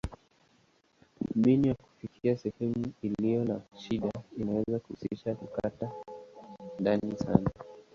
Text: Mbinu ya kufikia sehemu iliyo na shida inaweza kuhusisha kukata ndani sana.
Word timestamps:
Mbinu 1.35 1.67
ya 1.67 1.75
kufikia 1.75 2.37
sehemu 2.37 2.91
iliyo 3.01 3.45
na 3.45 3.61
shida 3.77 4.11
inaweza 4.37 4.79
kuhusisha 4.79 5.35
kukata 5.35 5.91
ndani 6.79 7.17
sana. 7.17 7.49